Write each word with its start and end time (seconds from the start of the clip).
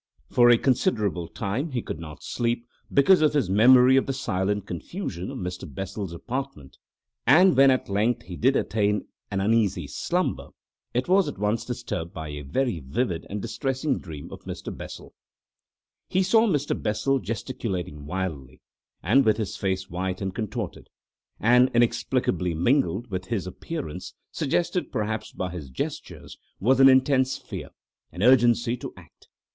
For 0.31 0.49
a 0.49 0.57
considerable 0.57 1.27
time 1.27 1.69
he 1.73 1.81
could 1.83 1.99
not 1.99 2.23
sleep 2.23 2.65
because 2.91 3.21
of 3.21 3.33
his 3.35 3.51
memory 3.51 3.97
of 3.97 4.07
the 4.07 4.13
silent 4.13 4.65
confusion 4.65 5.29
of 5.29 5.37
Mr. 5.37 5.71
Bessel's 5.71 6.11
apartment, 6.11 6.79
and 7.27 7.55
when 7.55 7.69
at 7.69 7.87
length 7.87 8.23
he 8.23 8.35
did 8.35 8.55
attain 8.55 9.05
an 9.29 9.41
uneasy 9.41 9.85
slumber 9.85 10.47
it 10.91 11.07
was 11.07 11.27
at 11.27 11.37
once 11.37 11.65
disturbed 11.65 12.15
by 12.15 12.29
a 12.29 12.41
very 12.41 12.79
vivid 12.79 13.27
and 13.29 13.43
distressing 13.43 13.99
dream 13.99 14.31
of 14.31 14.41
Mr. 14.45 14.75
Bessel. 14.75 15.13
He 16.07 16.23
saw 16.23 16.47
Mr. 16.47 16.75
Bessel 16.81 17.19
gesticulating 17.19 18.07
wildly, 18.07 18.59
and 19.03 19.23
with 19.23 19.37
his 19.37 19.55
face 19.55 19.87
white 19.87 20.19
and 20.19 20.33
contorted. 20.33 20.89
And, 21.39 21.69
inexplicably 21.75 22.55
mingled 22.55 23.11
with 23.11 23.25
his 23.25 23.45
appearance, 23.45 24.15
suggested 24.31 24.91
perhaps 24.91 25.31
by 25.31 25.51
his 25.51 25.69
gestures, 25.69 26.39
was 26.59 26.79
an 26.79 26.89
intense 26.89 27.37
fear, 27.37 27.69
an 28.11 28.23
urgency 28.23 28.75
to 28.77 28.91
act. 28.97 29.27